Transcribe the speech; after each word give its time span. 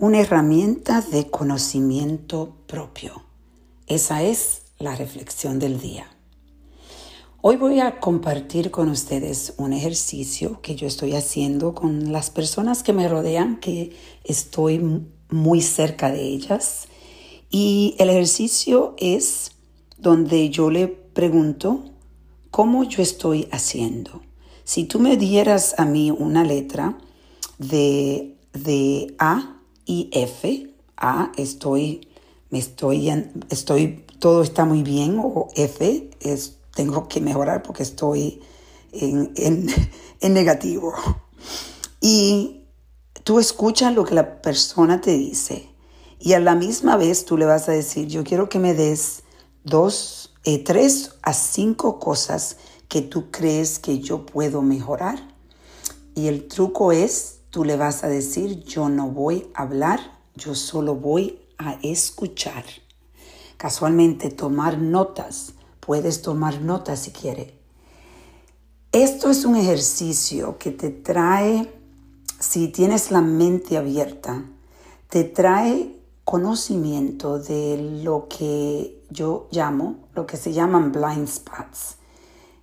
una 0.00 0.20
herramienta 0.20 1.00
de 1.00 1.28
conocimiento 1.28 2.54
propio. 2.68 3.24
Esa 3.88 4.22
es 4.22 4.62
la 4.78 4.94
reflexión 4.94 5.58
del 5.58 5.80
día. 5.80 6.06
Hoy 7.40 7.56
voy 7.56 7.80
a 7.80 7.98
compartir 7.98 8.70
con 8.70 8.90
ustedes 8.90 9.54
un 9.56 9.72
ejercicio 9.72 10.60
que 10.62 10.76
yo 10.76 10.86
estoy 10.86 11.16
haciendo 11.16 11.74
con 11.74 12.12
las 12.12 12.30
personas 12.30 12.84
que 12.84 12.92
me 12.92 13.08
rodean, 13.08 13.58
que 13.58 13.90
estoy 14.22 15.02
muy 15.30 15.62
cerca 15.62 16.12
de 16.12 16.22
ellas. 16.22 16.86
Y 17.50 17.96
el 17.98 18.08
ejercicio 18.08 18.94
es 18.98 19.50
donde 19.96 20.48
yo 20.50 20.70
le 20.70 20.86
pregunto 20.86 21.86
cómo 22.52 22.84
yo 22.84 23.02
estoy 23.02 23.48
haciendo. 23.50 24.22
Si 24.62 24.84
tú 24.84 25.00
me 25.00 25.16
dieras 25.16 25.74
a 25.76 25.84
mí 25.84 26.12
una 26.12 26.44
letra 26.44 26.96
de, 27.58 28.36
de 28.52 29.16
A 29.18 29.57
F, 30.12 30.74
A, 30.96 31.32
estoy, 31.36 32.08
me 32.50 32.58
estoy, 32.58 33.10
estoy, 33.50 34.04
todo 34.18 34.42
está 34.42 34.64
muy 34.64 34.82
bien, 34.82 35.18
o 35.18 35.48
F, 35.54 36.10
es, 36.20 36.58
tengo 36.74 37.08
que 37.08 37.20
mejorar 37.20 37.62
porque 37.62 37.82
estoy 37.82 38.40
en, 38.92 39.32
en 40.20 40.34
negativo. 40.34 40.94
Y 42.00 42.62
tú 43.24 43.38
escuchas 43.38 43.94
lo 43.94 44.04
que 44.04 44.14
la 44.14 44.42
persona 44.42 45.00
te 45.00 45.12
dice 45.12 45.68
y 46.20 46.32
a 46.32 46.40
la 46.40 46.54
misma 46.54 46.96
vez 46.96 47.24
tú 47.24 47.36
le 47.36 47.46
vas 47.46 47.68
a 47.68 47.72
decir, 47.72 48.08
yo 48.08 48.24
quiero 48.24 48.48
que 48.48 48.58
me 48.58 48.74
des 48.74 49.22
dos, 49.64 50.34
eh, 50.44 50.62
tres 50.62 51.12
a 51.22 51.32
cinco 51.32 52.00
cosas 52.00 52.56
que 52.88 53.02
tú 53.02 53.30
crees 53.30 53.78
que 53.78 54.00
yo 54.00 54.26
puedo 54.26 54.62
mejorar. 54.62 55.34
Y 56.16 56.26
el 56.26 56.48
truco 56.48 56.90
es, 56.90 57.37
tú 57.50 57.64
le 57.64 57.76
vas 57.76 58.04
a 58.04 58.08
decir, 58.08 58.64
yo 58.64 58.88
no 58.88 59.08
voy 59.08 59.50
a 59.54 59.62
hablar, 59.62 60.00
yo 60.34 60.54
solo 60.54 60.94
voy 60.94 61.40
a 61.58 61.78
escuchar. 61.82 62.64
Casualmente, 63.56 64.30
tomar 64.30 64.78
notas. 64.78 65.54
Puedes 65.80 66.22
tomar 66.22 66.60
notas 66.60 67.00
si 67.00 67.10
quieres. 67.10 67.52
Esto 68.92 69.30
es 69.30 69.44
un 69.44 69.56
ejercicio 69.56 70.58
que 70.58 70.70
te 70.70 70.90
trae, 70.90 71.72
si 72.38 72.68
tienes 72.68 73.10
la 73.10 73.20
mente 73.20 73.76
abierta, 73.76 74.44
te 75.10 75.24
trae 75.24 75.98
conocimiento 76.24 77.38
de 77.38 78.00
lo 78.02 78.28
que 78.28 79.04
yo 79.10 79.48
llamo, 79.50 80.08
lo 80.14 80.26
que 80.26 80.36
se 80.36 80.52
llaman 80.52 80.92
blind 80.92 81.26
spots. 81.26 81.96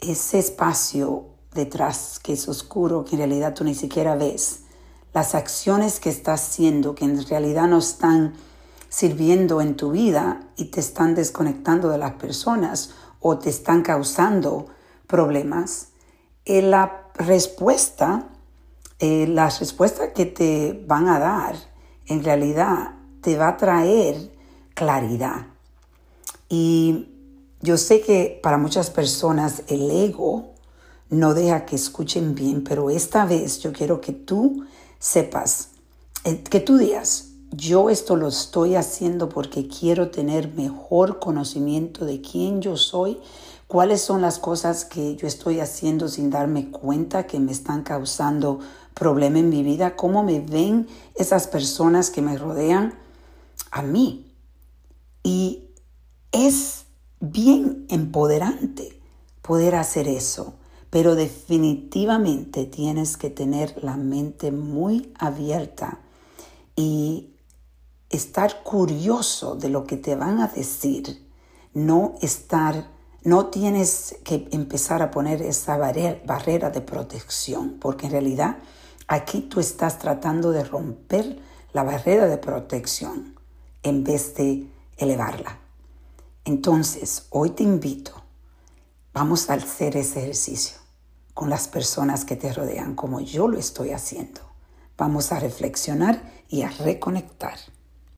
Ese 0.00 0.38
espacio 0.38 1.26
detrás 1.52 2.18
que 2.20 2.32
es 2.32 2.48
oscuro, 2.48 3.04
que 3.04 3.16
en 3.16 3.18
realidad 3.18 3.54
tú 3.54 3.64
ni 3.64 3.74
siquiera 3.74 4.14
ves. 4.16 4.62
Las 5.12 5.34
acciones 5.34 6.00
que 6.00 6.10
estás 6.10 6.42
haciendo, 6.42 6.94
que 6.94 7.04
en 7.04 7.26
realidad 7.26 7.66
no 7.66 7.78
están 7.78 8.34
sirviendo 8.88 9.60
en 9.60 9.76
tu 9.76 9.90
vida 9.90 10.40
y 10.56 10.66
te 10.66 10.80
están 10.80 11.14
desconectando 11.14 11.88
de 11.88 11.98
las 11.98 12.12
personas 12.12 12.90
o 13.20 13.38
te 13.38 13.50
están 13.50 13.82
causando 13.82 14.66
problemas. 15.06 15.88
Eh, 16.44 16.62
la 16.62 17.10
respuesta, 17.14 18.28
eh, 18.98 19.26
las 19.26 19.60
respuestas 19.60 20.10
que 20.14 20.26
te 20.26 20.84
van 20.86 21.08
a 21.08 21.18
dar, 21.18 21.56
en 22.06 22.24
realidad 22.24 22.94
te 23.20 23.36
va 23.36 23.48
a 23.48 23.56
traer 23.56 24.32
claridad. 24.74 25.46
Y 26.48 27.08
yo 27.60 27.76
sé 27.76 28.00
que 28.00 28.40
para 28.42 28.56
muchas 28.56 28.90
personas 28.90 29.64
el 29.66 29.90
ego 29.90 30.54
no 31.10 31.34
deja 31.34 31.66
que 31.66 31.76
escuchen 31.76 32.34
bien, 32.34 32.64
pero 32.64 32.90
esta 32.90 33.26
vez 33.26 33.60
yo 33.60 33.72
quiero 33.72 34.00
que 34.00 34.12
tú 34.12 34.64
sepas, 34.98 35.70
eh, 36.24 36.42
que 36.42 36.60
tú 36.60 36.76
digas, 36.76 37.28
yo 37.50 37.88
esto 37.88 38.16
lo 38.16 38.28
estoy 38.28 38.74
haciendo 38.74 39.28
porque 39.28 39.68
quiero 39.68 40.10
tener 40.10 40.52
mejor 40.52 41.18
conocimiento 41.18 42.04
de 42.04 42.20
quién 42.20 42.60
yo 42.60 42.76
soy, 42.76 43.18
cuáles 43.66 44.02
son 44.02 44.20
las 44.20 44.38
cosas 44.38 44.84
que 44.84 45.16
yo 45.16 45.26
estoy 45.26 45.60
haciendo 45.60 46.08
sin 46.08 46.30
darme 46.30 46.70
cuenta 46.70 47.26
que 47.26 47.40
me 47.40 47.52
están 47.52 47.82
causando 47.82 48.60
problema 48.94 49.38
en 49.38 49.48
mi 49.48 49.62
vida, 49.62 49.96
cómo 49.96 50.24
me 50.24 50.40
ven 50.40 50.88
esas 51.14 51.46
personas 51.46 52.10
que 52.10 52.20
me 52.20 52.36
rodean 52.36 52.98
a 53.70 53.82
mí. 53.82 54.34
Y 55.22 55.70
es 56.32 56.86
bien 57.20 57.86
empoderante 57.88 59.00
poder 59.42 59.74
hacer 59.76 60.08
eso, 60.08 60.54
pero 60.90 61.14
definitivamente 61.14 62.64
tienes 62.64 63.16
que 63.16 63.30
tener 63.30 63.82
la 63.82 63.96
mente 63.96 64.52
muy 64.52 65.12
abierta 65.18 66.00
y 66.76 67.34
estar 68.10 68.62
curioso 68.62 69.54
de 69.54 69.68
lo 69.68 69.84
que 69.84 69.96
te 69.96 70.16
van 70.16 70.40
a 70.40 70.48
decir, 70.48 71.26
no 71.74 72.14
estar, 72.22 72.88
no 73.22 73.46
tienes 73.46 74.16
que 74.24 74.48
empezar 74.50 75.02
a 75.02 75.10
poner 75.10 75.42
esa 75.42 75.76
barrera 75.76 76.70
de 76.70 76.80
protección, 76.80 77.76
porque 77.78 78.06
en 78.06 78.12
realidad 78.12 78.56
aquí 79.08 79.42
tú 79.42 79.60
estás 79.60 79.98
tratando 79.98 80.52
de 80.52 80.64
romper 80.64 81.38
la 81.72 81.82
barrera 81.82 82.26
de 82.26 82.38
protección 82.38 83.34
en 83.82 84.04
vez 84.04 84.34
de 84.34 84.66
elevarla. 84.96 85.58
Entonces, 86.44 87.26
hoy 87.30 87.50
te 87.50 87.62
invito, 87.62 88.22
vamos 89.18 89.50
a 89.50 89.54
hacer 89.54 89.96
ese 89.96 90.20
ejercicio 90.20 90.78
con 91.34 91.50
las 91.50 91.66
personas 91.66 92.24
que 92.24 92.36
te 92.36 92.52
rodean 92.52 92.94
como 92.94 93.20
yo 93.20 93.48
lo 93.48 93.58
estoy 93.58 93.90
haciendo. 93.90 94.42
Vamos 94.96 95.32
a 95.32 95.40
reflexionar 95.40 96.22
y 96.48 96.62
a 96.62 96.68
reconectar. 96.68 97.58